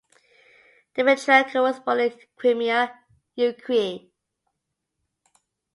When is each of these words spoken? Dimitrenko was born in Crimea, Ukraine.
Dimitrenko 0.95 1.61
was 1.61 1.79
born 1.79 1.99
in 1.99 2.13
Crimea, 2.35 3.01
Ukraine. 3.35 4.09